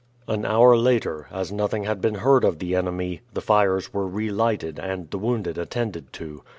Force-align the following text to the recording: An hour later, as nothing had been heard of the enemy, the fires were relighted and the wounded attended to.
An 0.27 0.47
hour 0.47 0.75
later, 0.75 1.27
as 1.29 1.51
nothing 1.51 1.83
had 1.83 2.01
been 2.01 2.15
heard 2.15 2.43
of 2.43 2.57
the 2.57 2.73
enemy, 2.73 3.21
the 3.35 3.39
fires 3.39 3.93
were 3.93 4.07
relighted 4.07 4.79
and 4.79 5.07
the 5.11 5.19
wounded 5.19 5.59
attended 5.59 6.11
to. 6.13 6.41